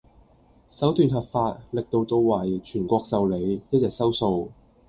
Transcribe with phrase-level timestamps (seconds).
[0.71, 1.59] 手段合法!
[1.69, 2.57] 力度到位!
[2.63, 3.61] 全國受理!
[3.69, 4.49] 一日收數!